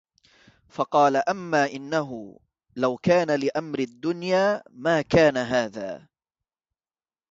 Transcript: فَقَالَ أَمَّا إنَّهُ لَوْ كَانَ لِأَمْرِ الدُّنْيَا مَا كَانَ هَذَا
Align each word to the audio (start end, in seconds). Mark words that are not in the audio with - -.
فَقَالَ 0.69 1.15
أَمَّا 1.15 1.65
إنَّهُ 1.73 2.39
لَوْ 2.75 2.97
كَانَ 2.97 3.39
لِأَمْرِ 3.39 3.79
الدُّنْيَا 3.79 4.63
مَا 4.71 5.01
كَانَ 5.01 5.37
هَذَا 5.37 6.07